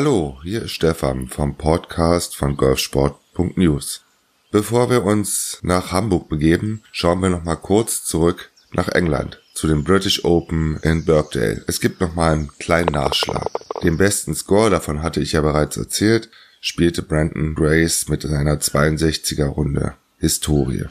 Hallo, 0.00 0.38
hier 0.44 0.62
ist 0.62 0.70
Stefan 0.70 1.26
vom 1.26 1.56
Podcast 1.56 2.36
von 2.36 2.56
golfsport.news. 2.56 4.04
Bevor 4.52 4.90
wir 4.90 5.02
uns 5.02 5.58
nach 5.62 5.90
Hamburg 5.90 6.28
begeben, 6.28 6.84
schauen 6.92 7.20
wir 7.20 7.30
noch 7.30 7.42
mal 7.42 7.56
kurz 7.56 8.04
zurück 8.04 8.52
nach 8.70 8.86
England 8.86 9.42
zu 9.54 9.66
den 9.66 9.82
British 9.82 10.24
Open 10.24 10.76
in 10.84 11.04
Birkdale. 11.04 11.64
Es 11.66 11.80
gibt 11.80 12.00
noch 12.00 12.14
mal 12.14 12.32
einen 12.32 12.56
kleinen 12.60 12.92
Nachschlag. 12.92 13.48
Den 13.82 13.96
besten 13.96 14.36
Score, 14.36 14.70
davon 14.70 15.02
hatte 15.02 15.18
ich 15.20 15.32
ja 15.32 15.40
bereits 15.40 15.76
erzählt, 15.76 16.30
spielte 16.60 17.02
Brandon 17.02 17.56
Grace 17.56 18.06
mit 18.06 18.22
seiner 18.22 18.60
62er 18.60 19.46
Runde. 19.46 19.94
Historie. 20.18 20.84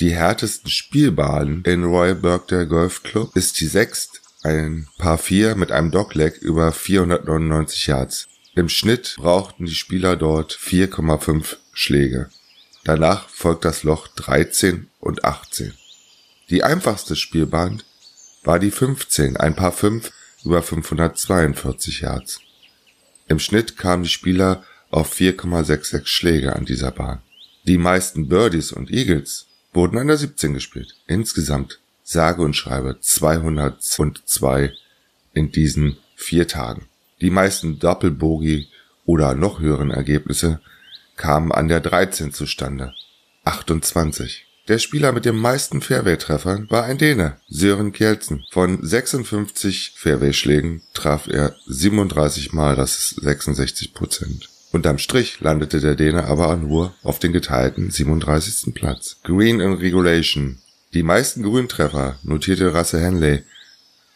Die 0.00 0.12
härtesten 0.12 0.70
Spielbahnen 0.70 1.64
in 1.64 1.84
Royal 1.84 2.14
Birkdale 2.14 2.66
Golf 2.66 3.02
Club 3.02 3.36
ist 3.36 3.60
die 3.60 3.66
sechst, 3.66 4.22
ein 4.42 4.88
Paar 4.96 5.18
4 5.18 5.54
mit 5.54 5.70
einem 5.70 5.90
Dogleg 5.90 6.38
über 6.38 6.72
499 6.72 7.88
Yards. 7.88 8.28
Im 8.56 8.68
Schnitt 8.68 9.16
brauchten 9.18 9.66
die 9.66 9.74
Spieler 9.74 10.14
dort 10.16 10.52
4,5 10.52 11.56
Schläge. 11.72 12.30
Danach 12.84 13.28
folgt 13.28 13.64
das 13.64 13.82
Loch 13.82 14.06
13 14.08 14.88
und 15.00 15.24
18. 15.24 15.74
Die 16.50 16.62
einfachste 16.62 17.16
Spielbahn 17.16 17.82
war 18.44 18.60
die 18.60 18.70
15, 18.70 19.36
ein 19.36 19.56
Paar 19.56 19.72
5 19.72 20.12
über 20.44 20.62
542 20.62 22.02
Yards. 22.02 22.40
Im 23.26 23.40
Schnitt 23.40 23.76
kamen 23.76 24.04
die 24.04 24.08
Spieler 24.08 24.62
auf 24.90 25.12
4,66 25.12 26.06
Schläge 26.06 26.54
an 26.54 26.64
dieser 26.64 26.92
Bahn. 26.92 27.22
Die 27.64 27.78
meisten 27.78 28.28
Birdies 28.28 28.70
und 28.70 28.90
Eagles 28.90 29.46
wurden 29.72 29.98
an 29.98 30.06
der 30.06 30.18
17 30.18 30.54
gespielt. 30.54 30.94
Insgesamt 31.08 31.80
sage 32.04 32.42
und 32.42 32.54
schreibe 32.54 33.00
202 33.00 34.72
in 35.32 35.50
diesen 35.50 35.96
vier 36.14 36.46
Tagen. 36.46 36.86
Die 37.24 37.30
meisten 37.30 37.78
Doppelbogie 37.78 38.68
oder 39.06 39.34
noch 39.34 39.58
höheren 39.58 39.90
Ergebnisse 39.90 40.60
kamen 41.16 41.52
an 41.52 41.68
der 41.68 41.80
13 41.80 42.34
zustande. 42.34 42.92
28. 43.44 44.44
Der 44.68 44.78
Spieler 44.78 45.10
mit 45.10 45.24
den 45.24 45.36
meisten 45.36 45.80
Fairway-Treffern 45.80 46.66
war 46.68 46.84
ein 46.84 46.98
Däne, 46.98 47.38
Sören 47.48 47.92
Kjelsen. 47.92 48.44
Von 48.50 48.86
56 48.86 49.94
Fairway-Schlägen 49.96 50.82
traf 50.92 51.26
er 51.26 51.56
37 51.64 52.52
Mal, 52.52 52.76
das 52.76 52.98
ist 52.98 53.22
66 53.22 53.94
Prozent. 53.94 54.50
Unterm 54.72 54.98
Strich 54.98 55.40
landete 55.40 55.80
der 55.80 55.94
Däne 55.94 56.24
aber 56.24 56.54
nur 56.56 56.92
auf 57.02 57.20
den 57.20 57.32
geteilten 57.32 57.90
37. 57.90 58.74
Platz. 58.74 59.16
Green 59.22 59.60
in 59.60 59.72
Regulation. 59.72 60.58
Die 60.92 61.02
meisten 61.02 61.42
Grüntreffer 61.42 62.18
notierte 62.22 62.76
Russell 62.76 63.00
Henley 63.00 63.44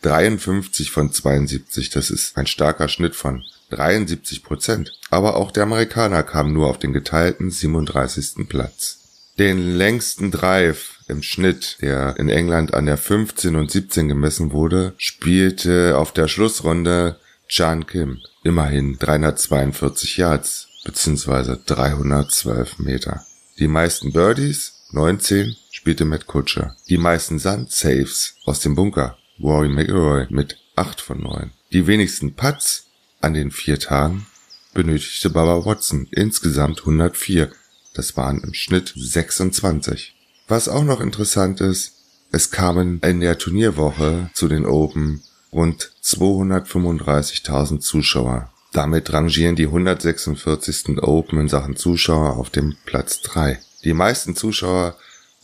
53 0.02 0.90
von 0.90 1.12
72, 1.12 1.90
das 1.90 2.10
ist 2.10 2.36
ein 2.36 2.46
starker 2.46 2.88
Schnitt 2.88 3.16
von 3.16 3.42
73 3.70 4.42
Prozent. 4.44 4.92
Aber 5.10 5.36
auch 5.36 5.50
der 5.50 5.64
Amerikaner 5.64 6.22
kam 6.22 6.52
nur 6.52 6.68
auf 6.68 6.78
den 6.78 6.92
geteilten 6.92 7.50
37. 7.50 8.48
Platz. 8.48 8.98
Den 9.38 9.76
längsten 9.76 10.30
Drive 10.30 10.98
im 11.08 11.22
Schnitt, 11.22 11.78
der 11.80 12.16
in 12.18 12.28
England 12.28 12.74
an 12.74 12.86
der 12.86 12.96
15 12.96 13.56
und 13.56 13.70
17 13.70 14.08
gemessen 14.08 14.52
wurde, 14.52 14.94
spielte 14.98 15.96
auf 15.96 16.12
der 16.12 16.28
Schlussrunde 16.28 17.18
Chan 17.48 17.86
Kim. 17.86 18.18
Immerhin 18.42 18.98
342 18.98 20.16
Yards 20.16 20.68
bzw. 20.84 21.56
312 21.66 22.78
Meter. 22.78 23.24
Die 23.58 23.68
meisten 23.68 24.12
Birdies, 24.12 24.84
19, 24.92 25.56
spielte 25.70 26.04
Matt 26.04 26.26
Kutscher. 26.26 26.76
Die 26.88 26.98
meisten 26.98 27.38
Sand-Saves 27.38 28.36
aus 28.44 28.60
dem 28.60 28.74
Bunker, 28.74 29.17
Rory 29.40 29.68
McIlroy 29.68 30.26
mit 30.30 30.58
8 30.76 31.00
von 31.00 31.22
9. 31.22 31.50
Die 31.72 31.86
wenigsten 31.86 32.34
Putts 32.34 32.86
an 33.20 33.34
den 33.34 33.50
vier 33.50 33.78
Tagen 33.78 34.26
benötigte 34.74 35.30
Baba 35.30 35.64
Watson 35.64 36.06
insgesamt 36.10 36.80
104 36.80 37.50
das 37.98 38.16
waren 38.16 38.40
im 38.44 38.54
Schnitt 38.54 38.92
26. 38.94 40.14
Was 40.46 40.68
auch 40.68 40.84
noch 40.84 41.00
interessant 41.00 41.60
ist, 41.60 41.94
es 42.30 42.52
kamen 42.52 43.00
in 43.00 43.18
der 43.18 43.38
Turnierwoche 43.38 44.30
zu 44.34 44.46
den 44.46 44.66
Open 44.66 45.20
rund 45.52 45.90
235.000 46.04 47.80
Zuschauer. 47.80 48.52
Damit 48.72 49.12
rangieren 49.12 49.56
die 49.56 49.66
146. 49.66 51.02
Open 51.02 51.40
in 51.40 51.48
Sachen 51.48 51.74
Zuschauer 51.74 52.36
auf 52.36 52.50
dem 52.50 52.76
Platz 52.84 53.20
3. 53.22 53.58
Die 53.82 53.94
meisten 53.94 54.36
Zuschauer 54.36 54.96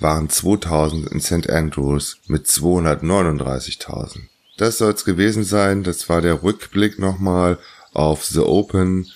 waren 0.04 0.28
2000 0.28 1.08
in 1.08 1.20
St. 1.20 1.48
Andrews 1.48 2.18
mit 2.26 2.44
239.000. 2.44 4.18
Das 4.58 4.76
soll's 4.76 5.06
gewesen 5.06 5.44
sein. 5.44 5.82
Das 5.82 6.10
war 6.10 6.20
der 6.20 6.42
Rückblick 6.42 6.98
nochmal 6.98 7.58
auf 7.94 8.22
The 8.22 8.40
Open. 8.40 9.06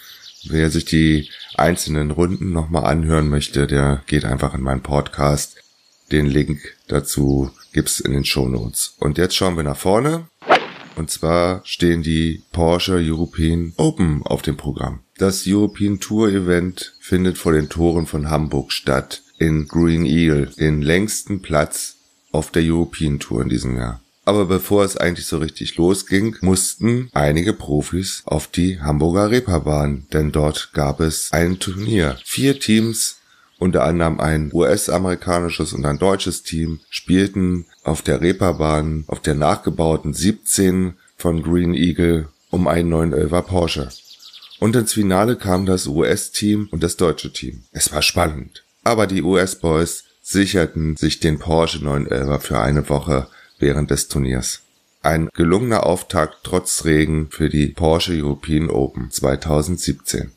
Wer 0.44 0.70
sich 0.70 0.86
die 0.86 1.28
einzelnen 1.56 2.10
Runden 2.10 2.52
nochmal 2.52 2.86
anhören 2.86 3.28
möchte, 3.28 3.66
der 3.66 4.02
geht 4.06 4.24
einfach 4.24 4.54
in 4.54 4.62
meinen 4.62 4.82
Podcast. 4.82 5.56
Den 6.10 6.24
Link 6.24 6.78
dazu 6.86 7.50
gibt's 7.74 8.00
in 8.00 8.12
den 8.12 8.24
Show 8.24 8.48
Notes. 8.48 8.94
Und 8.98 9.18
jetzt 9.18 9.36
schauen 9.36 9.58
wir 9.58 9.64
nach 9.64 9.76
vorne. 9.76 10.28
Und 10.96 11.10
zwar 11.10 11.60
stehen 11.66 12.02
die 12.02 12.44
Porsche 12.50 12.94
European 12.94 13.74
Open 13.76 14.22
auf 14.24 14.40
dem 14.40 14.56
Programm. 14.56 15.00
Das 15.18 15.44
European 15.46 16.00
Tour 16.00 16.30
Event 16.30 16.94
findet 16.98 17.36
vor 17.36 17.52
den 17.52 17.68
Toren 17.68 18.06
von 18.06 18.30
Hamburg 18.30 18.72
statt 18.72 19.22
in 19.38 19.68
Green 19.68 20.04
Eagle, 20.04 20.50
den 20.58 20.82
längsten 20.82 21.42
Platz 21.42 21.96
auf 22.32 22.50
der 22.50 22.62
European 22.62 23.18
Tour 23.18 23.42
in 23.42 23.48
diesem 23.48 23.76
Jahr. 23.76 24.00
Aber 24.24 24.44
bevor 24.44 24.84
es 24.84 24.98
eigentlich 24.98 25.24
so 25.24 25.38
richtig 25.38 25.76
losging, 25.76 26.36
mussten 26.42 27.08
einige 27.14 27.54
Profis 27.54 28.22
auf 28.26 28.46
die 28.46 28.78
Hamburger 28.78 29.30
Reeperbahn, 29.30 30.06
denn 30.12 30.32
dort 30.32 30.72
gab 30.74 31.00
es 31.00 31.32
ein 31.32 31.58
Turnier. 31.58 32.18
Vier 32.26 32.60
Teams, 32.60 33.16
unter 33.58 33.84
anderem 33.84 34.20
ein 34.20 34.50
US-amerikanisches 34.52 35.72
und 35.72 35.86
ein 35.86 35.98
deutsches 35.98 36.42
Team, 36.42 36.80
spielten 36.90 37.64
auf 37.84 38.02
der 38.02 38.20
Reeperbahn, 38.20 39.04
auf 39.06 39.20
der 39.20 39.34
nachgebauten 39.34 40.12
17 40.12 40.94
von 41.16 41.42
Green 41.42 41.72
Eagle 41.72 42.28
um 42.50 42.68
einen 42.68 42.92
911er 42.92 43.42
Porsche. 43.42 43.88
Und 44.60 44.76
ins 44.76 44.92
Finale 44.92 45.36
kam 45.36 45.64
das 45.64 45.86
US-Team 45.86 46.68
und 46.70 46.82
das 46.82 46.96
deutsche 46.96 47.32
Team. 47.32 47.62
Es 47.72 47.92
war 47.92 48.02
spannend. 48.02 48.64
Aber 48.88 49.06
die 49.06 49.22
US-Boys 49.22 50.04
sicherten 50.22 50.96
sich 50.96 51.20
den 51.20 51.38
Porsche 51.38 51.80
911er 51.80 52.40
für 52.40 52.58
eine 52.58 52.88
Woche 52.88 53.28
während 53.58 53.90
des 53.90 54.08
Turniers. 54.08 54.62
Ein 55.02 55.28
gelungener 55.34 55.84
Auftakt 55.84 56.38
trotz 56.42 56.86
Regen 56.86 57.28
für 57.30 57.50
die 57.50 57.66
Porsche 57.66 58.14
European 58.14 58.70
Open 58.70 59.10
2017. 59.10 60.30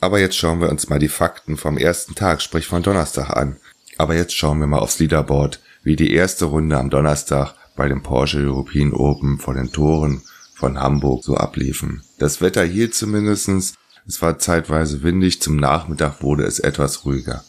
Aber 0.00 0.18
jetzt 0.18 0.34
schauen 0.34 0.62
wir 0.62 0.70
uns 0.70 0.88
mal 0.88 0.98
die 0.98 1.08
Fakten 1.08 1.58
vom 1.58 1.76
ersten 1.76 2.14
Tag, 2.14 2.40
sprich 2.40 2.66
von 2.66 2.82
Donnerstag 2.82 3.36
an. 3.36 3.58
Aber 3.98 4.14
jetzt 4.14 4.34
schauen 4.34 4.60
wir 4.60 4.66
mal 4.66 4.78
aufs 4.78 4.98
Leaderboard, 4.98 5.60
wie 5.82 5.96
die 5.96 6.14
erste 6.14 6.46
Runde 6.46 6.78
am 6.78 6.88
Donnerstag 6.88 7.54
bei 7.76 7.86
dem 7.86 8.02
Porsche 8.02 8.38
European 8.38 8.94
Open 8.94 9.38
vor 9.38 9.52
den 9.52 9.72
Toren 9.72 10.22
von 10.54 10.80
Hamburg 10.80 11.22
so 11.22 11.36
abliefen. 11.36 12.02
Das 12.18 12.40
Wetter 12.40 12.64
hielt 12.64 12.94
zumindestens. 12.94 13.74
Es 14.08 14.22
war 14.22 14.38
zeitweise 14.38 15.02
windig, 15.02 15.42
zum 15.42 15.56
Nachmittag 15.56 16.22
wurde 16.22 16.44
es 16.44 16.60
etwas 16.60 17.04
ruhiger. 17.04 17.44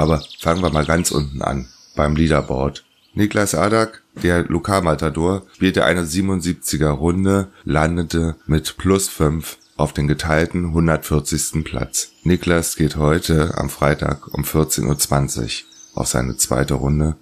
Aber 0.00 0.22
fangen 0.38 0.62
wir 0.62 0.70
mal 0.70 0.86
ganz 0.86 1.10
unten 1.10 1.42
an, 1.42 1.66
beim 1.94 2.16
Leaderboard. 2.16 2.86
Niklas 3.12 3.54
Adak, 3.54 4.02
der 4.22 4.44
Lokalmatador, 4.44 5.42
spielte 5.52 5.84
eine 5.84 6.04
77er 6.04 6.88
Runde, 6.88 7.48
landete 7.64 8.36
mit 8.46 8.78
plus 8.78 9.10
5 9.10 9.58
auf 9.76 9.92
den 9.92 10.08
geteilten 10.08 10.68
140. 10.68 11.64
Platz. 11.64 12.12
Niklas 12.24 12.76
geht 12.76 12.96
heute 12.96 13.58
am 13.58 13.68
Freitag 13.68 14.32
um 14.32 14.44
14.20 14.44 14.84
Uhr 15.42 16.00
auf 16.00 16.08
seine 16.08 16.38
zweite 16.38 16.74
Runde. 16.74 17.16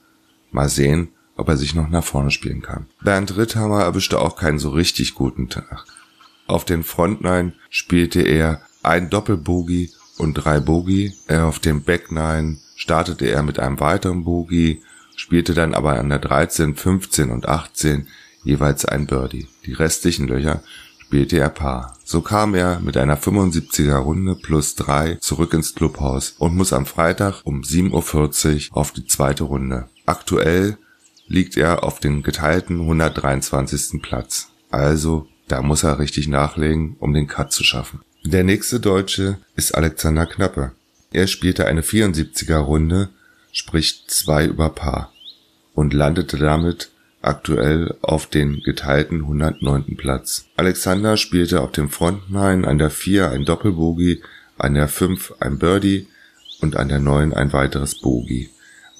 Mal 0.52 0.68
sehen, 0.68 1.08
ob 1.36 1.48
er 1.48 1.56
sich 1.56 1.74
noch 1.74 1.88
nach 1.88 2.04
vorne 2.04 2.30
spielen 2.30 2.62
kann. 2.62 2.86
Bernd 3.02 3.36
Ritthammer 3.36 3.82
erwischte 3.82 4.20
auch 4.20 4.36
keinen 4.36 4.60
so 4.60 4.70
richtig 4.70 5.16
guten 5.16 5.48
Tag. 5.48 5.84
Auf 6.46 6.64
den 6.64 6.84
Frontline 6.84 7.54
spielte 7.70 8.22
er 8.22 8.60
ein 8.84 9.10
Doppelbogie 9.10 9.90
und 10.16 10.34
drei 10.34 10.60
Bogie. 10.60 11.12
Auf 11.28 11.58
dem 11.58 11.82
Backline 11.82 12.58
startete 12.78 13.26
er 13.26 13.42
mit 13.42 13.58
einem 13.58 13.80
weiteren 13.80 14.24
Bogie 14.24 14.80
spielte 15.16 15.52
dann 15.52 15.74
aber 15.74 15.98
an 15.98 16.08
der 16.08 16.20
13, 16.20 16.76
15 16.76 17.30
und 17.30 17.48
18 17.48 18.06
jeweils 18.44 18.84
ein 18.84 19.06
Birdie. 19.06 19.48
Die 19.66 19.72
restlichen 19.72 20.28
Löcher 20.28 20.62
spielte 20.98 21.38
er 21.38 21.48
Paar. 21.48 21.96
So 22.04 22.20
kam 22.20 22.54
er 22.54 22.78
mit 22.80 22.96
einer 22.96 23.18
75er 23.18 23.96
Runde 23.96 24.36
plus 24.36 24.76
3 24.76 25.16
zurück 25.16 25.54
ins 25.54 25.74
Clubhaus 25.74 26.36
und 26.38 26.54
muss 26.54 26.72
am 26.72 26.86
Freitag 26.86 27.42
um 27.44 27.62
7.40 27.62 28.70
Uhr 28.70 28.76
auf 28.76 28.92
die 28.92 29.06
zweite 29.06 29.44
Runde. 29.44 29.88
Aktuell 30.06 30.78
liegt 31.26 31.56
er 31.56 31.82
auf 31.82 31.98
den 31.98 32.22
geteilten 32.22 32.80
123. 32.80 34.00
Platz. 34.00 34.50
Also, 34.70 35.26
da 35.48 35.62
muss 35.62 35.82
er 35.82 35.98
richtig 35.98 36.28
nachlegen, 36.28 36.96
um 37.00 37.12
den 37.12 37.26
Cut 37.26 37.52
zu 37.52 37.64
schaffen. 37.64 38.00
Der 38.24 38.44
nächste 38.44 38.80
Deutsche 38.80 39.38
ist 39.56 39.74
Alexander 39.74 40.26
Knappe. 40.26 40.72
Er 41.12 41.26
spielte 41.26 41.66
eine 41.66 41.82
74er 41.82 42.58
Runde 42.58 43.08
sprich 43.52 44.04
zwei 44.06 44.46
über 44.46 44.70
Paar 44.70 45.12
und 45.74 45.94
landete 45.94 46.38
damit 46.38 46.90
aktuell 47.22 47.96
auf 48.02 48.26
den 48.26 48.62
geteilten 48.62 49.22
109. 49.22 49.96
Platz. 49.96 50.46
Alexander 50.56 51.16
spielte 51.16 51.60
auf 51.60 51.72
dem 51.72 51.90
Front 51.90 52.30
9 52.30 52.64
an 52.64 52.78
der 52.78 52.90
4 52.90 53.30
ein 53.30 53.44
Doppelbogie, 53.44 54.22
an 54.56 54.74
der 54.74 54.88
5 54.88 55.34
ein 55.40 55.58
Birdie 55.58 56.06
und 56.60 56.76
an 56.76 56.88
der 56.88 57.00
9 57.00 57.32
ein 57.32 57.52
weiteres 57.52 58.00
Bogie. 58.00 58.50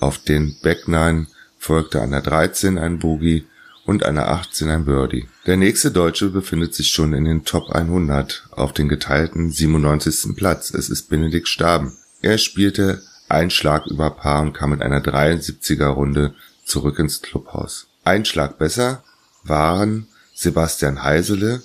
Auf 0.00 0.19
den 0.19 0.56
Back 0.62 0.88
9 0.88 1.28
folgte 1.58 2.00
an 2.00 2.11
der 2.11 2.22
13 2.22 2.78
ein 2.78 2.99
Bogie 2.99 3.46
und 3.84 4.04
an 4.04 4.16
der 4.16 4.28
18 4.28 4.69
ein 4.69 4.84
Birdie. 4.84 5.28
Der 5.46 5.56
nächste 5.56 5.90
Deutsche 5.90 6.31
befindet 6.31 6.75
sich 6.75 6.88
schon 6.88 7.14
in 7.14 7.25
den 7.25 7.44
Top 7.44 7.70
100 7.70 8.49
auf 8.50 8.72
den 8.72 8.88
geteilten 8.88 9.50
97. 9.50 10.37
Platz. 10.37 10.75
Es 10.75 10.90
ist 10.90 11.08
Benedikt 11.08 11.49
Staben. 11.49 11.96
Er 12.20 12.38
spielte 12.38 13.02
ein 13.28 13.50
Schlag 13.50 13.86
über 13.86 14.10
Paar 14.10 14.42
und 14.42 14.52
kam 14.52 14.70
mit 14.70 14.82
einer 14.82 15.00
73er 15.00 15.86
Runde 15.86 16.34
zurück 16.64 16.98
ins 16.98 17.22
Clubhaus. 17.22 17.86
Ein 18.04 18.24
Schlag 18.24 18.58
besser 18.58 19.04
waren 19.44 20.08
Sebastian 20.34 21.02
Heisele 21.02 21.62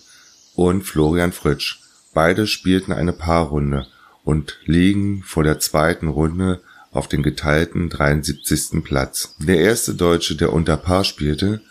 und 0.55 0.83
Florian 0.83 1.31
Fritsch. 1.31 1.79
Beide 2.13 2.45
spielten 2.45 2.91
eine 2.91 3.13
Paarrunde 3.13 3.87
und 4.23 4.59
liegen 4.65 5.23
vor 5.23 5.43
der 5.43 5.59
zweiten 5.59 6.07
Runde 6.07 6.61
auf 6.91 7.07
den 7.07 7.23
geteilten 7.23 7.89
73. 7.89 8.83
Platz. 8.83 9.35
Der 9.39 9.59
erste 9.59 9.95
Deutsche, 9.95 10.35
der 10.35 10.53
unter 10.53 10.77
Paar 10.77 11.03
spielte, 11.03 11.61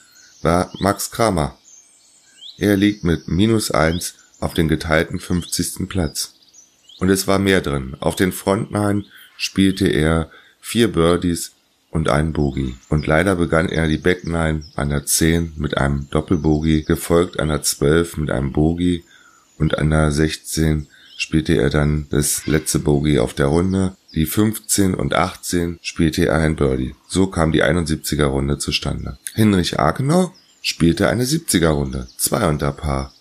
war 0.42 0.72
Max 0.80 1.12
Kramer. 1.12 1.56
Er 2.58 2.76
liegt 2.76 3.04
mit 3.04 3.28
minus 3.28 3.70
eins 3.70 4.14
auf 4.40 4.54
den 4.54 4.66
geteilten 4.66 5.20
50. 5.20 5.88
Platz. 5.88 6.34
Und 7.02 7.08
es 7.08 7.26
war 7.26 7.40
mehr 7.40 7.60
drin. 7.60 7.96
Auf 7.98 8.14
den 8.14 8.30
Frontnine 8.30 9.02
spielte 9.36 9.88
er 9.88 10.30
vier 10.60 10.86
Birdies 10.86 11.50
und 11.90 12.08
einen 12.08 12.32
Bogey. 12.32 12.76
Und 12.90 13.08
leider 13.08 13.34
begann 13.34 13.68
er 13.68 13.88
die 13.88 13.98
Backnine 13.98 14.62
an 14.76 14.90
der 14.90 15.04
10 15.04 15.54
mit 15.56 15.76
einem 15.76 16.08
Doppelbogey, 16.10 16.82
gefolgt 16.82 17.40
an 17.40 17.48
der 17.48 17.62
12 17.62 18.18
mit 18.18 18.30
einem 18.30 18.52
Bogey 18.52 19.02
und 19.58 19.76
an 19.78 19.90
der 19.90 20.12
16 20.12 20.86
spielte 21.16 21.56
er 21.56 21.70
dann 21.70 22.06
das 22.10 22.46
letzte 22.46 22.78
Bogey 22.78 23.18
auf 23.18 23.34
der 23.34 23.46
Runde. 23.46 23.96
Die 24.14 24.24
15 24.24 24.94
und 24.94 25.12
18 25.12 25.80
spielte 25.82 26.26
er 26.26 26.38
ein 26.38 26.54
Birdie. 26.54 26.94
So 27.08 27.26
kam 27.26 27.50
die 27.50 27.64
71er 27.64 28.26
Runde 28.26 28.58
zustande. 28.58 29.18
Hinrich 29.34 29.80
Akenau 29.80 30.32
spielte 30.60 31.08
eine 31.08 31.24
70er 31.24 31.70
Runde, 31.70 32.06
zwei 32.16 32.48
unter 32.48 32.70
Paar 32.70 33.12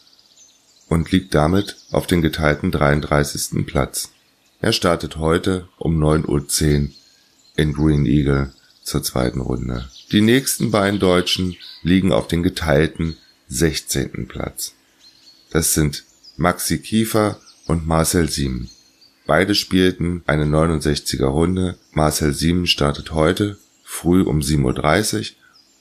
und 0.91 1.09
liegt 1.13 1.33
damit 1.33 1.77
auf 1.91 2.05
den 2.05 2.21
geteilten 2.21 2.69
33. 2.69 3.65
Platz. 3.65 4.09
Er 4.59 4.73
startet 4.73 5.15
heute 5.15 5.69
um 5.77 5.97
9.10 6.03 6.81
Uhr 6.81 6.89
in 7.55 7.71
Green 7.71 8.05
Eagle 8.05 8.51
zur 8.83 9.01
zweiten 9.01 9.39
Runde. 9.39 9.88
Die 10.11 10.19
nächsten 10.19 10.69
beiden 10.69 10.99
Deutschen 10.99 11.55
liegen 11.81 12.11
auf 12.11 12.27
den 12.27 12.43
geteilten 12.43 13.15
16. 13.47 14.27
Platz. 14.27 14.73
Das 15.51 15.73
sind 15.73 16.03
Maxi 16.35 16.79
Kiefer 16.79 17.39
und 17.67 17.87
Marcel 17.87 18.29
Sieben. 18.29 18.69
Beide 19.25 19.55
spielten 19.55 20.23
eine 20.27 20.44
69er 20.44 21.23
Runde. 21.23 21.77
Marcel 21.94 22.33
Sieben 22.33 22.67
startet 22.67 23.13
heute 23.13 23.57
früh 23.85 24.23
um 24.23 24.41
7.30 24.41 25.19
Uhr 25.19 25.25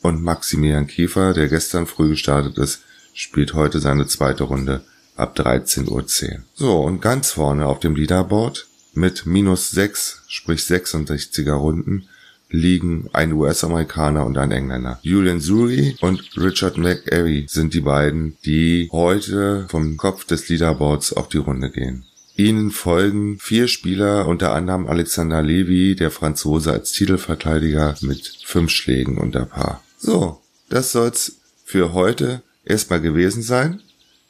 und 0.02 0.22
Maximilian 0.22 0.86
Kiefer, 0.86 1.34
der 1.34 1.48
gestern 1.48 1.88
früh 1.88 2.10
gestartet 2.10 2.58
ist, 2.58 2.82
spielt 3.12 3.54
heute 3.54 3.80
seine 3.80 4.06
zweite 4.06 4.44
Runde 4.44 4.84
ab 5.16 5.38
13.10 5.38 5.88
Uhr. 5.90 6.42
So, 6.54 6.80
und 6.80 7.00
ganz 7.00 7.32
vorne 7.32 7.66
auf 7.66 7.80
dem 7.80 7.94
Leaderboard 7.94 8.66
mit 8.94 9.26
minus 9.26 9.70
6, 9.70 10.22
sprich 10.28 10.60
66er 10.60 11.52
Runden, 11.52 12.08
liegen 12.50 13.08
ein 13.12 13.32
US-Amerikaner 13.32 14.26
und 14.26 14.36
ein 14.36 14.50
Engländer. 14.50 14.98
Julian 15.02 15.40
Suri 15.40 15.96
und 16.00 16.36
Richard 16.36 16.78
McAree 16.78 17.46
sind 17.48 17.74
die 17.74 17.80
beiden, 17.80 18.36
die 18.44 18.88
heute 18.92 19.66
vom 19.68 19.96
Kopf 19.96 20.24
des 20.24 20.48
Leaderboards 20.48 21.12
auf 21.12 21.28
die 21.28 21.38
Runde 21.38 21.70
gehen. 21.70 22.04
Ihnen 22.36 22.70
folgen 22.70 23.38
vier 23.38 23.68
Spieler, 23.68 24.26
unter 24.26 24.52
anderem 24.52 24.86
Alexander 24.86 25.42
Levy, 25.42 25.94
der 25.94 26.10
Franzose 26.10 26.72
als 26.72 26.92
Titelverteidiger 26.92 27.96
mit 28.00 28.40
fünf 28.44 28.70
Schlägen 28.70 29.18
unter 29.18 29.44
Paar. 29.44 29.82
So, 29.98 30.40
das 30.68 30.92
soll's 30.92 31.36
für 31.64 31.92
heute 31.92 32.42
erstmal 32.64 33.00
gewesen 33.00 33.42
sein. 33.42 33.82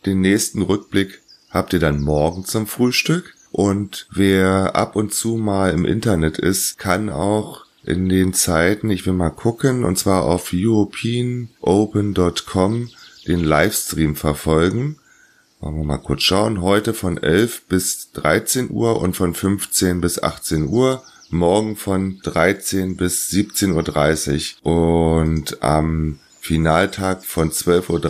Den 0.06 0.20
nächsten 0.20 0.62
Rückblick 0.62 1.20
habt 1.50 1.72
ihr 1.72 1.80
dann 1.80 2.00
morgen 2.00 2.44
zum 2.44 2.66
Frühstück. 2.66 3.34
Und 3.52 4.08
wer 4.12 4.76
ab 4.76 4.94
und 4.96 5.12
zu 5.12 5.36
mal 5.36 5.72
im 5.72 5.84
Internet 5.84 6.38
ist, 6.38 6.78
kann 6.78 7.10
auch 7.10 7.66
in 7.84 8.08
den 8.08 8.32
Zeiten, 8.32 8.88
ich 8.90 9.04
will 9.06 9.14
mal 9.14 9.30
gucken, 9.30 9.84
und 9.84 9.98
zwar 9.98 10.24
auf 10.24 10.52
europeanopen.com 10.52 12.90
den 13.26 13.40
Livestream 13.40 14.14
verfolgen. 14.16 14.96
Wollen 15.60 15.76
wir 15.76 15.84
mal 15.84 15.98
kurz 15.98 16.22
schauen. 16.22 16.62
Heute 16.62 16.94
von 16.94 17.18
11 17.18 17.66
bis 17.68 18.12
13 18.12 18.70
Uhr 18.70 18.98
und 19.00 19.14
von 19.16 19.34
15 19.34 20.00
bis 20.00 20.22
18 20.22 20.68
Uhr. 20.68 21.02
Morgen 21.28 21.76
von 21.76 22.18
13 22.22 22.96
bis 22.96 23.28
17.30 23.28 24.54
Uhr 24.64 25.20
und 25.20 25.62
am 25.62 26.18
Finaltag 26.40 27.24
von 27.24 27.52
12.30 27.52 27.90
Uhr 27.90 28.00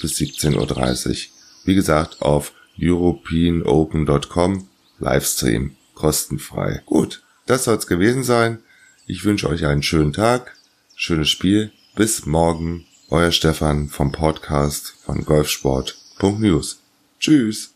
bis 0.00 0.16
17.30 0.16 0.56
Uhr. 0.56 1.33
Wie 1.64 1.74
gesagt, 1.74 2.22
auf 2.22 2.52
europeanopen.com 2.80 4.68
Livestream. 4.98 5.76
Kostenfrei. 5.94 6.82
Gut, 6.86 7.22
das 7.46 7.64
soll's 7.64 7.86
gewesen 7.86 8.24
sein. 8.24 8.58
Ich 9.06 9.24
wünsche 9.24 9.48
euch 9.48 9.66
einen 9.66 9.82
schönen 9.82 10.12
Tag, 10.12 10.56
schönes 10.96 11.28
Spiel. 11.28 11.72
Bis 11.94 12.26
morgen. 12.26 12.86
Euer 13.10 13.30
Stefan 13.30 13.88
vom 13.88 14.10
Podcast 14.10 14.94
von 15.04 15.24
Golfsport.news. 15.24 16.80
Tschüss. 17.20 17.73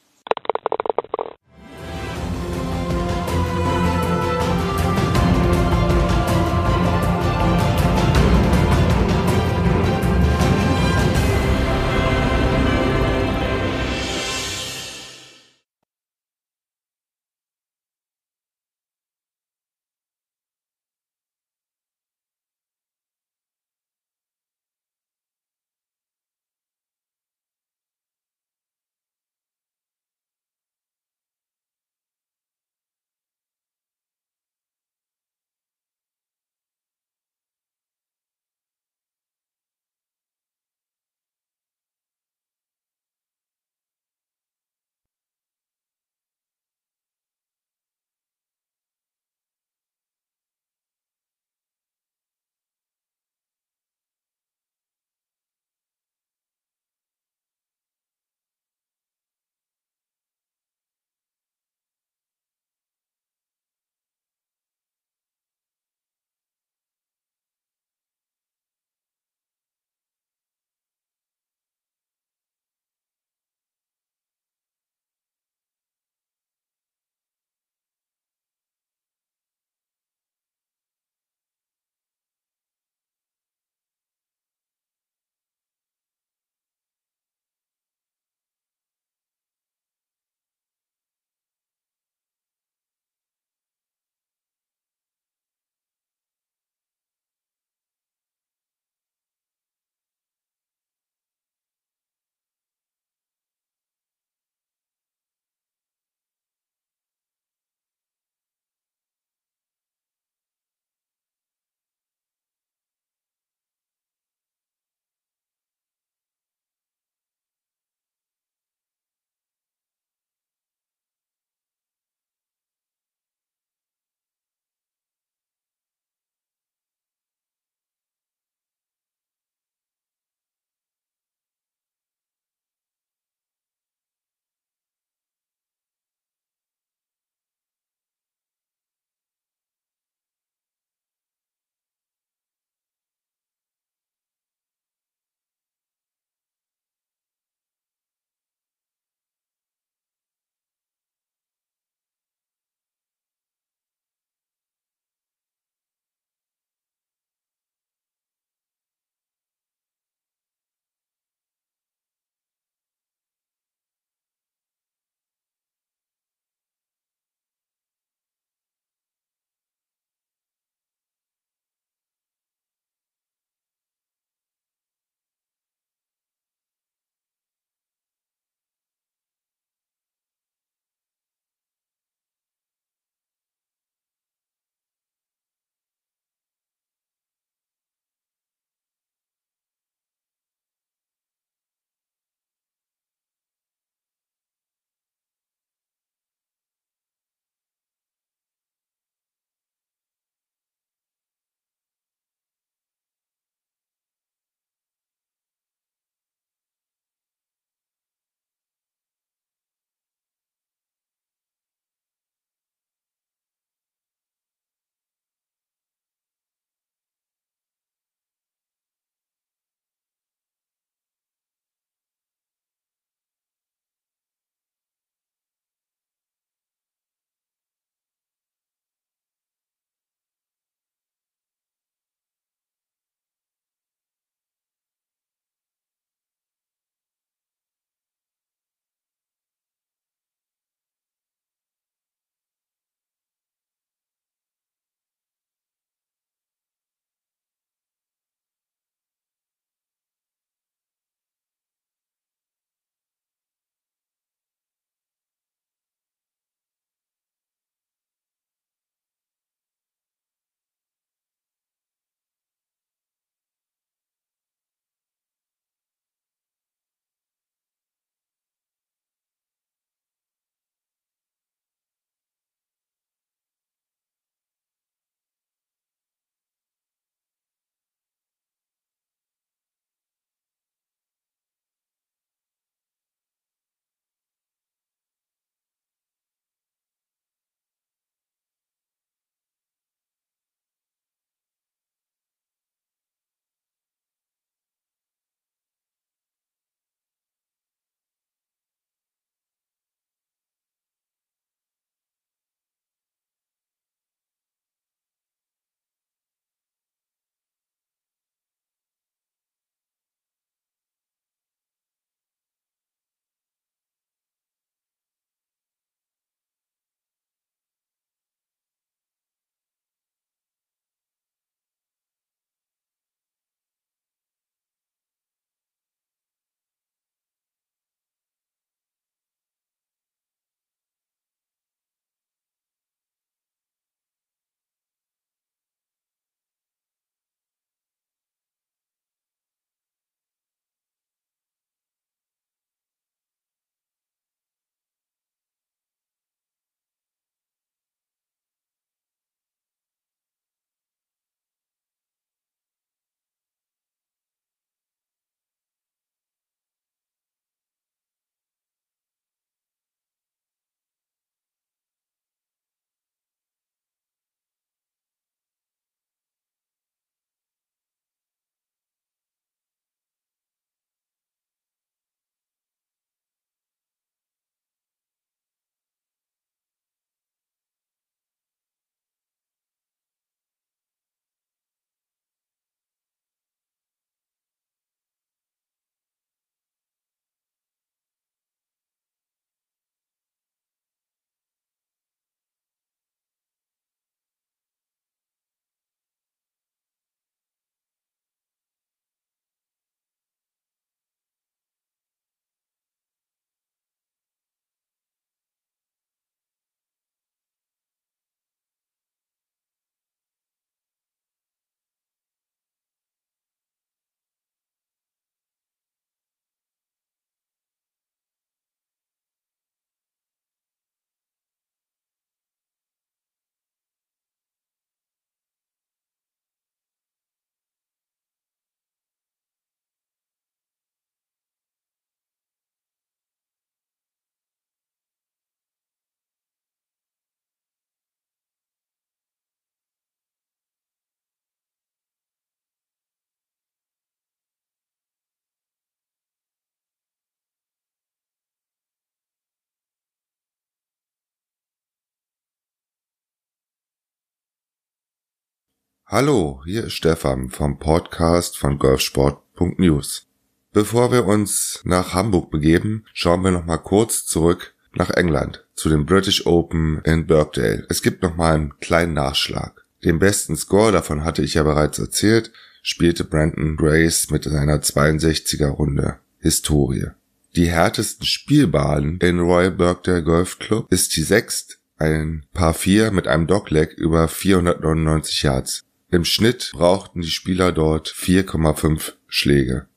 Hallo, 456.10 456.62
hier 456.64 456.84
ist 456.84 456.94
Stefan 456.94 457.50
vom 457.50 457.78
Podcast 457.78 458.56
von 458.56 458.78
golfsport.news. 458.78 460.26
Bevor 460.72 461.12
wir 461.12 461.26
uns 461.26 461.82
nach 461.84 462.14
Hamburg 462.14 462.50
begeben, 462.50 463.04
schauen 463.12 463.44
wir 463.44 463.50
noch 463.50 463.66
mal 463.66 463.76
kurz 463.76 464.24
zurück 464.24 464.74
nach 464.94 465.10
England 465.10 465.66
zu 465.74 465.90
den 465.90 466.06
British 466.06 466.46
Open 466.46 467.02
in 467.04 467.26
Birkdale. 467.26 467.84
Es 467.90 468.00
gibt 468.00 468.22
noch 468.22 468.36
mal 468.36 468.54
einen 468.54 468.80
kleinen 468.80 469.12
Nachschlag. 469.12 469.84
Den 470.02 470.18
besten 470.18 470.56
Score, 470.56 470.92
davon 470.92 471.24
hatte 471.24 471.42
ich 471.42 471.52
ja 471.52 471.62
bereits 471.62 471.98
erzählt, 471.98 472.52
spielte 472.80 473.24
Brandon 473.24 473.76
Grace 473.76 474.30
mit 474.30 474.44
seiner 474.44 474.80
62er 474.80 475.68
Runde. 475.68 476.20
Historie. 476.38 477.08
Die 477.54 477.66
härtesten 477.66 478.24
Spielbahnen 478.24 479.18
in 479.18 479.40
Royal 479.40 479.72
Birkdale 479.72 480.22
Golf 480.22 480.58
Club 480.58 480.90
ist 480.90 481.14
die 481.16 481.22
sechst, 481.22 481.80
ein 481.98 482.46
Paar 482.54 482.72
4 482.72 483.10
mit 483.10 483.28
einem 483.28 483.46
Dogleg 483.46 483.92
über 483.92 484.26
499 484.26 485.42
Yards. 485.42 485.84
Im 486.10 486.24
Schnitt 486.24 486.70
brauchten 486.72 487.20
die 487.20 487.30
Spieler 487.30 487.70
dort 487.70 488.08
4,5 488.08 489.12
Schläge. 489.26 489.88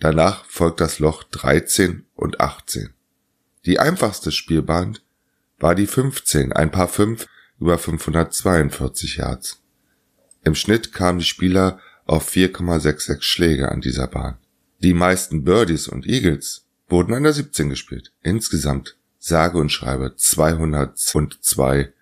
Danach 0.00 0.46
folgt 0.46 0.80
das 0.80 0.98
Loch 0.98 1.24
13 1.24 2.06
und 2.14 2.40
18. 2.40 2.94
Die 3.66 3.78
einfachste 3.78 4.32
Spielbahn 4.32 4.98
war 5.58 5.74
die 5.74 5.86
15, 5.86 6.54
ein 6.54 6.70
Paar 6.70 6.88
5 6.88 7.26
über 7.60 7.76
542 7.76 9.16
Yards. 9.18 9.60
Im 10.42 10.54
Schnitt 10.54 10.94
kamen 10.94 11.18
die 11.18 11.26
Spieler 11.26 11.80
auf 12.06 12.32
4,66 12.32 13.20
Schläge 13.20 13.70
an 13.70 13.82
dieser 13.82 14.06
Bahn. 14.06 14.38
Die 14.78 14.94
meisten 14.94 15.44
Birdies 15.44 15.86
und 15.86 16.06
Eagles 16.06 16.64
wurden 16.88 17.12
an 17.12 17.24
der 17.24 17.34
17 17.34 17.68
gespielt. 17.68 18.12
Insgesamt 18.22 18.96
sage 19.18 19.58
und 19.58 19.70
schreibe 19.70 20.14
202 20.16 21.92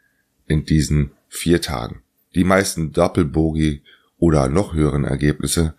in 0.46 0.64
diesen 0.64 1.10
vier 1.28 1.60
Tagen. 1.60 2.02
Die 2.36 2.44
meisten 2.44 2.92
Doppelbogie 2.92 3.82
oder 4.18 4.50
noch 4.50 4.74
höheren 4.74 5.04
Ergebnisse 5.04 5.74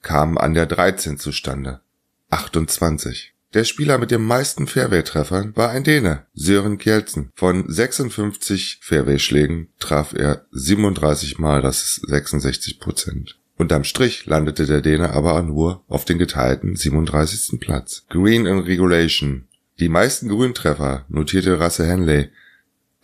kamen 0.00 0.38
an 0.38 0.54
der 0.54 0.64
13 0.64 1.18
zustande. 1.18 1.82
28. 2.30 3.34
Der 3.52 3.64
Spieler 3.64 3.98
mit 3.98 4.10
den 4.10 4.22
meisten 4.22 4.66
Fairway-Treffern 4.66 5.54
war 5.54 5.68
ein 5.68 5.84
Däne, 5.84 6.24
Sören 6.32 6.78
Kjelsen. 6.78 7.30
Von 7.34 7.70
56 7.70 8.78
Fairway-Schlägen 8.80 9.68
traf 9.78 10.14
er 10.14 10.46
37 10.50 11.38
Mal, 11.38 11.60
das 11.60 11.82
ist 11.82 12.08
66 12.08 12.80
Prozent. 12.80 13.38
Unterm 13.58 13.84
Strich 13.84 14.24
landete 14.24 14.64
der 14.64 14.80
Däne 14.80 15.10
aber 15.10 15.42
nur 15.42 15.84
auf 15.88 16.06
den 16.06 16.16
geteilten 16.16 16.74
37. 16.74 17.60
Platz. 17.60 18.06
Green 18.08 18.46
in 18.46 18.60
Regulation. 18.60 19.46
Die 19.78 19.90
meisten 19.90 20.30
Grüntreffer 20.30 21.04
notierte 21.08 21.60
Russell 21.60 21.86
Henley 21.86 22.30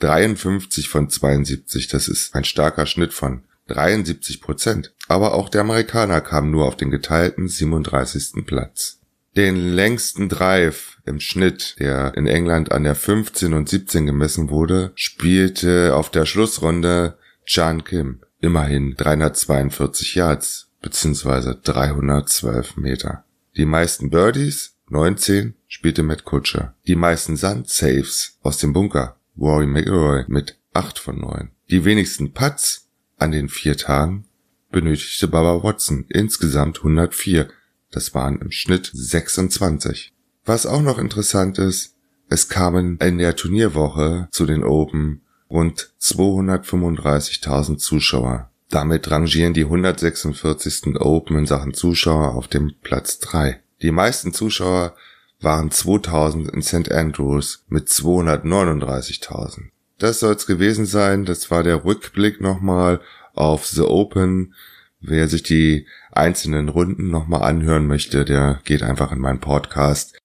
53 0.05 0.89
von 0.89 1.09
72, 1.09 1.89
das 1.89 2.09
ist 2.09 2.35
ein 2.35 2.45
starker 2.45 2.85
Schnitt 2.85 3.15
von 3.15 3.45
73 3.69 4.43
Prozent. 4.43 4.93
Aber 5.09 5.33
auch 5.33 5.49
der 5.49 5.63
Amerikaner 5.63 6.21
kam 6.21 6.51
nur 6.51 6.67
auf 6.67 6.77
den 6.77 6.91
geteilten 6.91 7.49
37. 7.49 8.45
Platz. 8.45 9.01
Den 9.35 9.57
längsten 9.57 10.29
Drive 10.29 10.99
im 11.07 11.21
Schnitt, 11.21 11.77
der 11.79 12.15
in 12.17 12.27
England 12.27 12.71
an 12.71 12.85
der 12.85 12.95
15 12.95 13.55
und 13.55 13.69
17 13.69 14.07
gemessen 14.07 14.51
wurde, 14.51 14.93
spielte 14.95 15.97
auf 15.97 16.11
der 16.11 16.27
Schlussrunde 16.27 17.17
Chan 17.47 17.85
Kim. 17.85 18.21
Immerhin 18.41 18.95
342 18.97 20.17
Yards 20.17 20.69
bzw. 20.83 21.55
312 21.63 22.77
Meter. 22.77 23.25
Die 23.57 23.65
meisten 23.65 24.11
Birdies, 24.11 24.77
19, 24.91 25.55
spielte 25.67 26.03
Matt 26.03 26.25
Kutscher. 26.25 26.75
Die 26.87 26.95
meisten 26.95 27.37
Sand-Saves 27.37 28.39
aus 28.43 28.59
dem 28.59 28.75
Bunker, 28.75 29.17
Rory 29.39 29.67
McIlroy 29.67 30.25
mit 30.29 30.59
8 30.73 30.99
von 30.99 31.21
9. 31.21 31.51
Die 31.71 31.85
wenigsten 31.85 32.33
Putts 32.33 32.89
an 33.17 33.33
den 33.33 33.49
vier 33.49 33.77
Tagen 33.77 34.27
benötigte 34.71 35.29
Baba 35.29 35.63
Watson 35.63 36.07
insgesamt 36.09 36.79
104. 36.79 37.49
Das 37.91 38.15
waren 38.15 38.41
im 38.41 38.51
Schnitt 38.51 38.91
26. 38.93 40.13
Was 40.45 40.67
auch 40.67 40.83
noch 40.83 40.99
interessant 40.99 41.59
ist, 41.59 41.95
es 42.29 42.49
kamen 42.49 42.99
in 42.99 43.19
der 43.19 43.37
Turnierwoche 43.37 44.29
zu 44.31 44.47
den 44.47 44.65
Open 44.65 45.23
rund 45.51 45.93
235.000 46.01 47.79
Zuschauer. 47.79 48.51
Damit 48.71 49.11
rangieren 49.11 49.55
die 49.55 49.65
146. 49.65 50.97
Open 51.01 51.39
in 51.39 51.47
Sachen 51.47 51.75
Zuschauer 51.75 52.35
auf 52.35 52.49
dem 52.49 52.75
Platz 52.83 53.19
3. 53.21 53.61
Die 53.83 53.93
meisten 53.93 54.33
Zuschauer 54.33 54.97
waren 55.45 55.71
2000 55.71 56.49
in 56.49 56.63
St. 56.63 56.91
Andrews 56.91 57.65
mit 57.69 57.89
239.000. 57.89 59.69
Das 59.99 60.21
soll's 60.21 60.47
gewesen 60.47 60.87
sein. 60.87 61.25
Das 61.25 61.51
war 61.51 61.63
der 61.63 61.85
Rückblick 61.85 62.41
nochmal 62.41 63.01
auf 63.35 63.67
The 63.67 63.83
Open. 63.83 64.55
Wer 65.01 65.29
sich 65.29 65.43
die 65.43 65.87
einzelnen 66.13 66.69
Runden 66.69 67.11
nochmal 67.11 67.43
anhören 67.43 67.87
möchte, 67.87 68.25
der 68.25 68.61
geht 68.65 68.83
einfach 68.83 69.13
in 69.13 69.21
meinen 69.21 69.41
Podcast. 69.41 70.19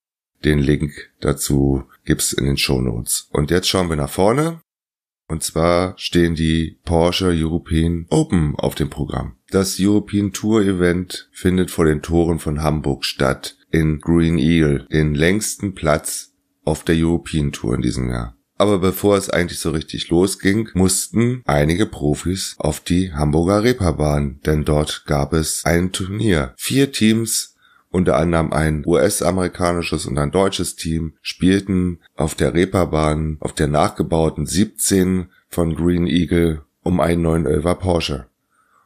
Den 0.44 0.60
Link 0.60 1.12
dazu 1.20 1.84
gibt's 2.06 2.34
in 2.34 2.46
den 2.46 2.58
Show 2.58 2.82
Notes. 2.82 3.28
Und 3.32 3.52
jetzt 3.52 3.68
schauen 3.68 3.90
wir 3.90 3.98
nach 3.98 4.10
vorne. 4.10 4.62
Und 5.28 5.44
zwar 5.44 5.94
stehen 5.98 6.34
die 6.34 6.80
Porsche 6.86 7.28
European 7.28 8.08
Open 8.10 8.56
auf 8.56 8.74
dem 8.74 8.90
Programm. 8.90 9.36
Das 9.52 9.78
European 9.80 10.32
Tour 10.32 10.62
Event 10.62 11.30
findet 11.32 11.70
vor 11.70 11.86
den 11.86 12.02
Toren 12.02 12.40
von 12.40 12.64
Hamburg 12.64 13.06
statt 13.06 13.59
in 13.72 14.00
Green 14.00 14.38
Eagle, 14.38 14.88
den 14.92 15.16
längsten 15.16 15.76
Platz 15.76 16.34
auf 16.64 16.84
der 16.84 16.96
European 16.96 17.52
Tour 17.52 17.76
in 17.76 17.82
diesem 17.82 18.10
Jahr. 18.10 18.36
Aber 18.58 18.80
bevor 18.80 19.16
es 19.16 19.30
eigentlich 19.30 19.60
so 19.60 19.72
richtig 19.72 20.10
losging, 20.10 20.70
mussten 20.74 21.44
einige 21.46 21.86
Profis 21.86 22.56
auf 22.58 22.82
die 22.82 23.14
Hamburger 23.14 23.64
Reeperbahn, 23.64 24.42
denn 24.46 24.66
dort 24.66 25.06
gab 25.06 25.32
es 25.32 25.64
ein 25.64 25.94
Turnier. 25.94 26.54
Vier 26.58 26.92
Teams 26.92 27.56
unter 27.92 28.18
anderem 28.18 28.54
ein 28.54 28.84
US-amerikanisches 28.86 30.06
und 30.06 30.18
ein 30.18 30.32
deutsches 30.32 30.76
Team 30.76 31.14
spielten 31.22 32.00
auf 32.16 32.36
der 32.36 32.54
Reeperbahn 32.54 33.38
auf 33.40 33.54
der 33.54 33.68
nachgebauten 33.68 34.46
17 34.46 35.30
von 35.48 35.76
Green 35.76 36.06
Eagle 36.06 36.64
um 36.84 37.00
einen 37.00 37.26
911er 37.26 37.76
Porsche. 37.76 38.26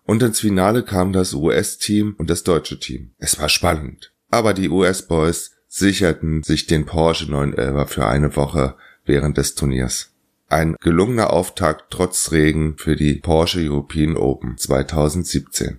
Und 0.06 0.24
ins 0.24 0.40
Finale 0.40 0.84
kam 0.84 1.14
das 1.14 1.34
US-Team 1.34 2.16
und 2.18 2.30
das 2.30 2.44
deutsche 2.44 2.80
Team. 2.80 3.12
Es 3.18 3.40
war 3.40 3.50
spannend. 3.50 4.13
Aber 4.34 4.56
die 4.56 4.70
US-Boys 4.70 5.52
sicherten 5.68 6.42
sich 6.42 6.66
den 6.66 6.88
Porsche 6.88 7.26
911er 7.26 7.86
für 7.86 8.08
eine 8.08 8.36
Woche 8.36 8.74
während 9.06 9.38
des 9.38 9.54
Turniers. 9.54 10.12
Ein 10.50 10.76
gelungener 10.82 11.32
Auftakt 11.32 11.92
trotz 11.92 12.32
Regen 12.32 12.76
für 12.80 12.96
die 12.96 13.14
Porsche 13.14 13.60
European 13.60 14.18
Open 14.18 14.58
2017. 14.58 15.78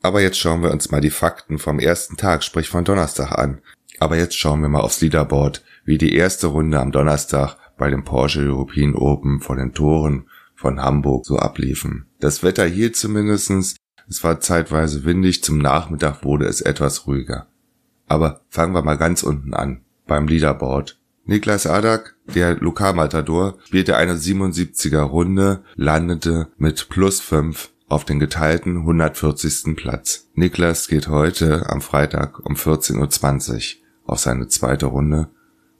Aber 0.00 0.22
jetzt 0.22 0.38
schauen 0.38 0.62
wir 0.62 0.70
uns 0.70 0.90
mal 0.90 1.02
die 1.02 1.10
Fakten 1.10 1.58
vom 1.58 1.78
ersten 1.78 2.16
Tag, 2.16 2.42
sprich 2.42 2.70
von 2.70 2.86
Donnerstag 2.86 3.32
an. 3.32 3.60
Aber 3.98 4.16
jetzt 4.16 4.38
schauen 4.38 4.62
wir 4.62 4.70
mal 4.70 4.80
aufs 4.80 5.02
Leaderboard, 5.02 5.62
wie 5.84 5.98
die 5.98 6.14
erste 6.14 6.46
Runde 6.46 6.80
am 6.80 6.92
Donnerstag 6.92 7.58
bei 7.76 7.90
dem 7.90 8.04
Porsche 8.04 8.40
European 8.40 8.94
Open 8.94 9.40
vor 9.42 9.56
den 9.56 9.74
Toren 9.74 10.26
von 10.54 10.80
Hamburg 10.80 11.26
so 11.26 11.36
abliefen. 11.36 12.06
Das 12.18 12.42
Wetter 12.42 12.64
hielt 12.64 12.96
zumindestens. 12.96 13.76
Es 14.08 14.24
war 14.24 14.40
zeitweise 14.40 15.04
windig, 15.04 15.44
zum 15.44 15.58
Nachmittag 15.58 16.24
wurde 16.24 16.46
es 16.46 16.62
etwas 16.62 17.06
ruhiger. 17.06 17.49
Aber 18.10 18.40
fangen 18.48 18.74
wir 18.74 18.82
mal 18.82 18.98
ganz 18.98 19.22
unten 19.22 19.54
an, 19.54 19.82
beim 20.08 20.26
Leaderboard. 20.26 20.98
Niklas 21.26 21.68
Adak, 21.68 22.16
der 22.34 22.56
Lokalmatador, 22.56 23.58
spielte 23.64 23.96
eine 23.96 24.14
77er 24.14 25.02
Runde, 25.02 25.62
landete 25.76 26.48
mit 26.56 26.88
plus 26.88 27.20
5 27.20 27.70
auf 27.88 28.04
den 28.04 28.18
geteilten 28.18 28.78
140. 28.78 29.76
Platz. 29.76 30.28
Niklas 30.34 30.88
geht 30.88 31.06
heute 31.06 31.70
am 31.70 31.80
Freitag 31.80 32.44
um 32.44 32.56
14.20 32.56 33.76
Uhr 33.76 33.80
auf 34.06 34.18
seine 34.18 34.48
zweite 34.48 34.86
Runde. 34.86 35.28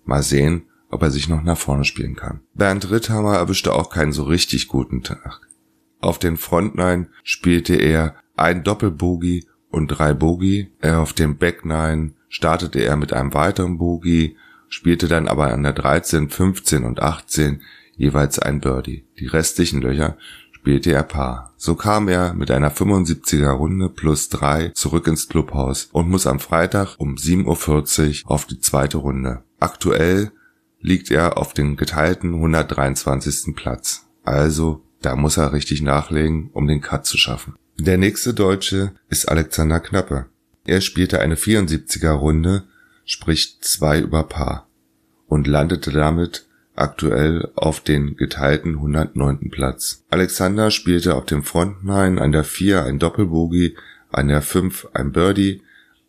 Mal 0.04 0.22
sehen, 0.22 0.66
ob 0.88 1.02
er 1.02 1.10
sich 1.10 1.28
noch 1.28 1.42
nach 1.42 1.58
vorne 1.58 1.84
spielen 1.84 2.14
kann. 2.14 2.42
Bernd 2.54 2.92
Ritthammer 2.92 3.38
erwischte 3.38 3.72
auch 3.72 3.90
keinen 3.90 4.12
so 4.12 4.22
richtig 4.22 4.68
guten 4.68 5.02
Tag. 5.02 5.48
Auf 5.98 6.20
den 6.20 6.36
Frontline 6.36 7.08
spielte 7.24 7.74
er 7.74 8.14
ein 8.36 8.62
Doppelbogie 8.62 9.48
und 9.70 9.88
drei 9.88 10.14
Bogie. 10.14 10.70
Er 10.78 11.00
auf 11.00 11.12
dem 11.12 11.36
Backline 11.36 12.12
startete 12.30 12.82
er 12.82 12.96
mit 12.96 13.12
einem 13.12 13.34
weiteren 13.34 13.76
Bogie, 13.76 14.38
spielte 14.70 15.08
dann 15.08 15.28
aber 15.28 15.52
an 15.52 15.62
der 15.62 15.74
13, 15.74 16.30
15 16.30 16.84
und 16.84 17.02
18 17.02 17.60
jeweils 17.96 18.38
ein 18.38 18.60
Birdie. 18.60 19.04
Die 19.18 19.26
restlichen 19.26 19.82
Löcher 19.82 20.16
spielte 20.52 20.92
er 20.92 21.02
Paar. 21.02 21.52
So 21.56 21.74
kam 21.74 22.08
er 22.08 22.32
mit 22.32 22.50
einer 22.50 22.70
75er 22.70 23.50
Runde 23.50 23.90
plus 23.90 24.28
drei 24.28 24.68
zurück 24.68 25.06
ins 25.06 25.28
Clubhaus 25.28 25.88
und 25.92 26.08
muss 26.08 26.26
am 26.26 26.38
Freitag 26.38 26.96
um 26.98 27.16
7.40 27.16 28.24
Uhr 28.24 28.30
auf 28.30 28.46
die 28.46 28.60
zweite 28.60 28.98
Runde. 28.98 29.42
Aktuell 29.58 30.32
liegt 30.80 31.10
er 31.10 31.36
auf 31.36 31.52
den 31.52 31.76
geteilten 31.76 32.34
123. 32.34 33.54
Platz. 33.54 34.06
Also, 34.22 34.82
da 35.02 35.16
muss 35.16 35.36
er 35.36 35.52
richtig 35.52 35.82
nachlegen, 35.82 36.50
um 36.52 36.66
den 36.66 36.80
Cut 36.80 37.06
zu 37.06 37.18
schaffen. 37.18 37.56
Der 37.78 37.98
nächste 37.98 38.34
Deutsche 38.34 38.92
ist 39.08 39.28
Alexander 39.28 39.80
Knappe. 39.80 40.26
Er 40.64 40.80
spielte 40.80 41.20
eine 41.20 41.36
74er 41.36 42.12
Runde, 42.12 42.64
sprich 43.04 43.58
zwei 43.60 44.00
über 44.00 44.24
Paar 44.24 44.68
und 45.26 45.46
landete 45.46 45.90
damit 45.90 46.46
aktuell 46.74 47.50
auf 47.56 47.80
den 47.80 48.16
geteilten 48.16 48.76
109. 48.76 49.50
Platz. 49.50 50.04
Alexander 50.10 50.70
spielte 50.70 51.14
auf 51.14 51.26
dem 51.26 51.42
Frontline 51.42 52.20
an 52.20 52.32
der 52.32 52.44
4 52.44 52.84
ein 52.84 52.98
Doppelbogie, 52.98 53.76
an 54.10 54.28
der 54.28 54.42
5 54.42 54.88
ein 54.94 55.12
Birdie 55.12 55.62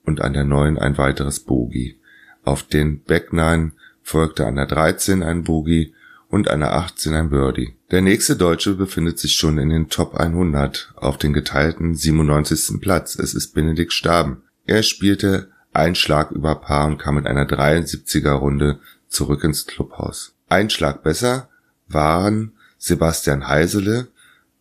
und 0.05 0.21
an 0.21 0.33
der 0.33 0.45
9 0.45 0.77
ein 0.77 0.97
weiteres 0.97 1.41
Bogie. 1.41 1.99
Auf 2.43 2.63
den 2.63 3.03
Backnine 3.03 3.73
folgte 4.01 4.47
an 4.47 4.55
der 4.55 4.65
13 4.65 5.23
ein 5.23 5.43
Bogie 5.43 5.93
und 6.31 6.47
der 6.47 6.73
18 6.73 7.13
ein 7.13 7.29
Birdie. 7.29 7.75
Der 7.91 8.01
nächste 8.01 8.37
Deutsche 8.37 8.73
befindet 8.75 9.19
sich 9.19 9.33
schon 9.33 9.57
in 9.57 9.69
den 9.69 9.89
Top 9.89 10.15
100 10.15 10.93
auf 10.95 11.17
den 11.17 11.33
geteilten 11.33 11.93
97. 11.93 12.79
Platz. 12.79 13.19
Es 13.19 13.33
ist 13.33 13.53
Benedikt 13.53 13.91
Staben. 13.91 14.43
Er 14.65 14.81
spielte 14.81 15.49
ein 15.73 15.93
Schlag 15.93 16.31
über 16.31 16.55
Paar 16.55 16.87
und 16.87 16.97
kam 16.97 17.15
mit 17.15 17.27
einer 17.27 17.45
73er 17.45 18.31
Runde 18.31 18.79
zurück 19.09 19.43
ins 19.43 19.67
Clubhaus. 19.67 20.33
Ein 20.47 20.69
Schlag 20.69 21.03
besser 21.03 21.49
waren 21.89 22.53
Sebastian 22.77 23.47
Heisele 23.47 24.07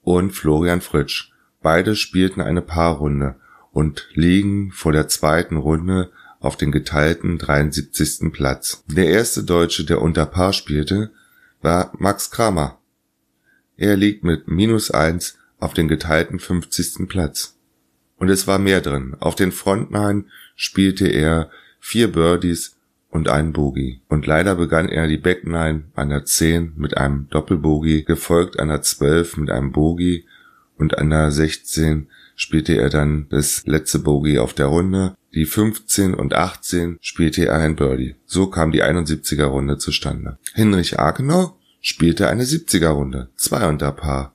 und 0.03 0.33
Florian 0.33 0.81
Fritsch. 0.81 1.33
Beide 1.63 1.95
spielten 1.95 2.41
eine 2.41 2.63
Paarrunde 2.63 3.37
und 3.71 4.09
liegen 4.15 4.73
vor 4.73 4.93
der 4.93 5.07
zweiten 5.07 5.57
Runde 5.57 6.11
auf 6.41 6.57
den 6.57 6.73
geteilten 6.73 7.39
73. 7.39 8.33
Platz. 8.33 8.83
Der 8.89 9.09
erste 9.09 9.45
Deutsche, 9.45 9.85
der 9.85 10.03
unter 10.03 10.27
Paar 10.27 10.53
spielte, 10.53 11.13
war 11.63 11.93
Max 11.99 12.31
Kramer. 12.31 12.79
Er 13.77 13.97
liegt 13.97 14.25
mit 14.25 14.49
minus 14.49 14.91
eins 14.91 15.39
auf 15.59 15.75
den 15.75 15.89
geteilten 15.89 16.39
50. 16.39 17.09
Platz. 17.09 17.57
Und 18.19 18.29
es 18.29 18.47
war 18.47 18.59
mehr 18.59 18.81
drin. 18.81 19.17
Auf 19.21 19.35
den 19.35 19.53
Frontline 19.53 20.25
spielte 20.55 21.09
er 21.09 21.51
vier 21.79 22.13
Birdies 22.13 22.77
und 23.11 23.29
einen 23.29 23.53
Bogey. 23.53 24.03
Und 24.09 24.27
leider 24.27 24.55
begann 24.55 24.89
er 24.89 25.07
die 25.07 25.17
Backnine 25.17 25.85
an 25.95 26.11
der 26.11 26.25
10 26.25 26.75
mit 26.77 26.97
einem 26.97 27.29
Doppelbogey, 27.31 28.03
gefolgt 28.03 28.59
der 28.69 28.83
12 28.83 29.39
mit 29.39 29.51
einem 29.51 29.73
Bogey 29.73 30.27
und 30.77 30.99
der 31.11 31.31
16 31.31 32.09
spielte 32.37 32.77
er 32.77 32.89
dann 32.89 33.27
das 33.29 33.67
letzte 33.67 33.99
Bogey 33.99 34.39
auf 34.39 34.55
der 34.55 34.67
Runde. 34.67 35.15
Die 35.33 35.47
15 35.47 36.15
und 36.15 36.35
18 36.35 36.99
spielte 37.01 37.47
er 37.47 37.57
ein 37.57 37.77
Birdie. 37.77 38.17
So 38.27 38.49
kam 38.49 38.73
die 38.73 38.83
71er 38.83 39.45
Runde 39.45 39.79
zustande. 39.79 40.39
Hinrich 40.55 40.99
Akenau 40.99 41.57
spielte 41.81 42.29
eine 42.29 42.45
70er 42.45 42.89
Runde, 42.89 43.31
zwei 43.37 43.69
unter 43.69 43.93
Paar 43.93 44.35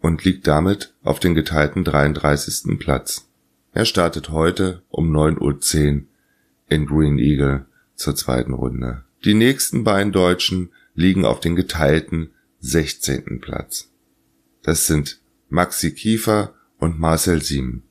und 0.00 0.24
liegt 0.24 0.46
damit 0.46 0.92
auf 1.02 1.20
den 1.20 1.34
geteilten 1.34 1.84
33. 1.84 2.78
Platz. 2.78 3.28
Er 3.72 3.84
startet 3.84 4.30
heute 4.30 4.82
um 4.90 5.16
9.10 5.16 5.94
Uhr 5.94 6.02
in 6.68 6.86
Green 6.86 7.18
Eagle 7.18 7.66
zur 7.94 8.16
zweiten 8.16 8.54
Runde. 8.54 9.04
Die 9.24 9.34
nächsten 9.34 9.84
beiden 9.84 10.12
Deutschen 10.12 10.70
liegen 10.94 11.24
auf 11.24 11.40
den 11.40 11.54
geteilten 11.54 12.30
16. 12.60 13.40
Platz. 13.40 13.90
Das 14.62 14.86
sind 14.86 15.20
Maxi 15.48 15.94
Kiefer 15.94 16.54
und 16.78 16.98
Marcel 16.98 17.40
Sieben. 17.40 17.84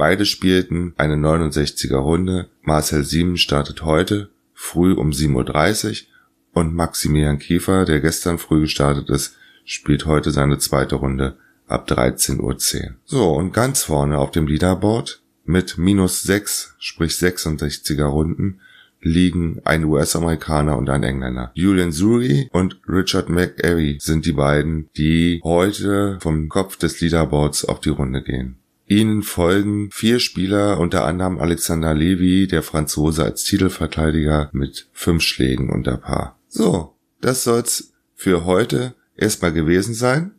Beide 0.00 0.24
spielten 0.24 0.94
eine 0.96 1.16
69er 1.16 1.98
Runde. 1.98 2.48
Marcel 2.62 3.04
Sieben 3.04 3.36
startet 3.36 3.82
heute 3.82 4.30
früh 4.54 4.94
um 4.94 5.10
7.30 5.10 5.90
Uhr 5.90 6.06
und 6.54 6.74
Maximilian 6.74 7.38
Kiefer, 7.38 7.84
der 7.84 8.00
gestern 8.00 8.38
früh 8.38 8.62
gestartet 8.62 9.10
ist, 9.10 9.36
spielt 9.66 10.06
heute 10.06 10.30
seine 10.30 10.56
zweite 10.56 10.94
Runde 10.94 11.36
ab 11.66 11.86
13.10 11.86 12.40
Uhr. 12.40 12.94
So, 13.04 13.30
und 13.34 13.52
ganz 13.52 13.82
vorne 13.82 14.16
auf 14.16 14.30
dem 14.30 14.46
Leaderboard 14.46 15.20
mit 15.44 15.76
minus 15.76 16.22
6, 16.22 16.76
sprich 16.78 17.10
66er 17.10 18.06
Runden, 18.06 18.60
liegen 19.02 19.60
ein 19.66 19.84
US-Amerikaner 19.84 20.78
und 20.78 20.88
ein 20.88 21.02
Engländer. 21.02 21.52
Julian 21.52 21.92
Zuri 21.92 22.48
und 22.52 22.80
Richard 22.88 23.28
McAvey 23.28 23.98
sind 24.00 24.24
die 24.24 24.32
beiden, 24.32 24.88
die 24.96 25.42
heute 25.44 26.16
vom 26.22 26.48
Kopf 26.48 26.76
des 26.78 27.02
Leaderboards 27.02 27.66
auf 27.66 27.80
die 27.80 27.90
Runde 27.90 28.22
gehen. 28.22 28.59
Ihnen 28.90 29.22
folgen 29.22 29.90
vier 29.92 30.18
Spieler, 30.18 30.80
unter 30.80 31.04
anderem 31.04 31.38
Alexander 31.38 31.94
Levy, 31.94 32.48
der 32.48 32.64
Franzose 32.64 33.22
als 33.22 33.44
Titelverteidiger 33.44 34.50
mit 34.52 34.88
fünf 34.92 35.22
Schlägen 35.22 35.70
unter 35.70 35.96
Paar. 35.96 36.36
So, 36.48 36.96
das 37.20 37.44
soll's 37.44 37.92
für 38.16 38.46
heute 38.46 38.96
erstmal 39.16 39.52
gewesen 39.52 39.94
sein. 39.94 40.32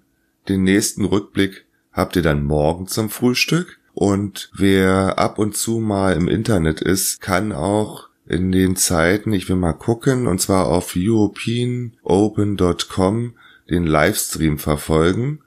Den 0.50 0.64
nächsten 0.64 1.06
Rückblick 1.06 1.66
habt 1.94 2.18
ihr 2.18 2.24
dann 2.24 2.44
morgen 2.44 2.88
zum 2.88 3.10
Frühstück. 3.10 3.80
Und 3.94 4.52
wer 4.54 5.18
ab 5.18 5.40
und 5.40 5.56
zu 5.56 5.80
mal 5.80 6.18
im 6.18 6.28
Internet 6.28 6.82
ist, 6.82 7.22
kann 7.22 7.54
auch 7.54 8.10
in 8.28 8.52
den 8.52 8.76
Zeiten, 8.76 9.32
ich 9.32 9.48
will 9.48 9.56
mal 9.56 9.72
gucken, 9.72 10.28
und 10.28 10.42
zwar 10.42 10.68
auf 10.68 10.98
europeanopen.com 10.98 13.34
den 13.70 13.88
Livestream 13.88 14.58
verfolgen. 14.58 15.40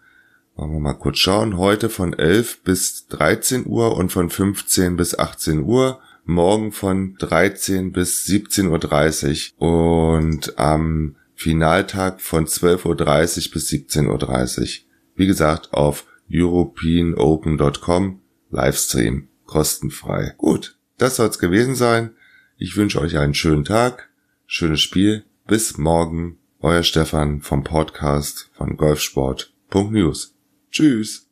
Wollen 0.56 0.72
wir 0.72 0.80
mal 0.80 0.94
kurz 0.94 1.18
schauen. 1.18 1.58
Heute 1.58 1.88
von 1.88 2.12
11 2.12 2.62
bis 2.62 3.06
13 3.08 3.66
Uhr 3.66 3.96
und 3.96 4.12
von 4.12 4.30
15 4.30 4.96
bis 4.96 5.18
18 5.18 5.64
Uhr. 5.64 6.00
Morgen 6.24 6.72
von 6.72 7.16
13 7.18 7.92
bis 7.92 8.24
17.30 8.24 9.52
Uhr 9.58 10.14
und 10.16 10.58
am 10.58 11.16
Finaltag 11.34 12.20
von 12.20 12.46
12.30 12.46 12.86
Uhr 12.86 13.52
bis 13.52 13.68
17.30 13.68 14.60
Uhr. 14.60 14.66
Wie 15.16 15.26
gesagt, 15.26 15.74
auf 15.74 16.06
europeanopen.com 16.32 18.20
Livestream. 18.50 19.28
Kostenfrei. 19.44 20.34
Gut, 20.38 20.78
das 20.98 21.16
soll's 21.16 21.38
gewesen 21.38 21.74
sein. 21.74 22.14
Ich 22.56 22.76
wünsche 22.76 23.00
euch 23.00 23.18
einen 23.18 23.34
schönen 23.34 23.64
Tag, 23.64 24.08
schönes 24.46 24.80
Spiel. 24.80 25.24
Bis 25.46 25.76
morgen. 25.76 26.38
Euer 26.60 26.82
Stefan 26.82 27.42
vom 27.42 27.62
Podcast 27.62 28.50
von 28.54 28.78
Golfsport.news. 28.78 30.33
Tschüss. 30.74 31.23